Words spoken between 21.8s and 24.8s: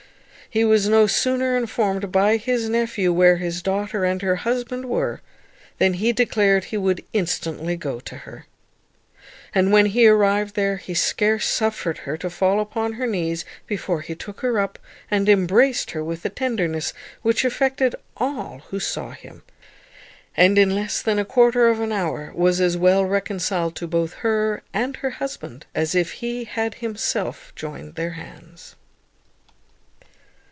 hour was as well reconciled to both her